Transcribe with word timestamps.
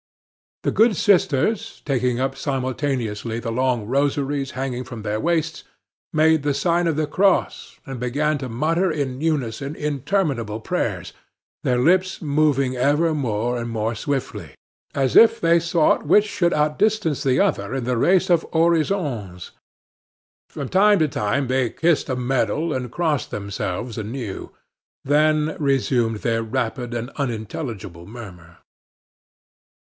The 0.63 0.71
good 0.71 0.95
sisters, 0.95 1.81
taking 1.85 2.19
up 2.19 2.35
simultaneously 2.35 3.39
the 3.39 3.51
long 3.51 3.85
rosaries 3.87 4.51
hanging 4.51 4.83
from 4.83 5.01
their 5.01 5.19
waists, 5.19 5.63
made 6.13 6.41
the 6.43 6.53
sign 6.53 6.85
of 6.85 6.95
the 6.95 7.07
cross, 7.07 7.79
and 7.85 7.99
began 7.99 8.37
to 8.39 8.49
mutter 8.49 8.91
in 8.91 9.21
unison 9.21 9.75
interminable 9.75 10.59
prayers, 10.59 11.13
their 11.63 11.79
lips 11.79 12.21
moving 12.21 12.75
ever 12.75 13.13
more 13.13 13.57
and 13.57 13.69
more 13.69 13.95
swiftly, 13.95 14.55
as 14.93 15.15
if 15.15 15.39
they 15.41 15.59
sought 15.59 16.05
which 16.05 16.25
should 16.25 16.53
outdistance 16.53 17.23
the 17.23 17.39
other 17.39 17.73
in 17.73 17.83
the 17.83 17.97
race 17.97 18.29
of 18.29 18.45
orisons; 18.53 19.51
from 20.49 20.69
time 20.69 20.99
to 20.99 21.07
time 21.07 21.47
they 21.47 21.69
kissed 21.71 22.09
a 22.09 22.15
medal, 22.15 22.71
and 22.71 22.91
crossed 22.91 23.29
themselves 23.31 23.97
anew, 23.99 24.51
then 25.03 25.55
resumed 25.59 26.17
their 26.17 26.41
rapid 26.43 26.93
and 26.93 27.09
unintelligible 27.17 28.05
murmur. 28.07 28.57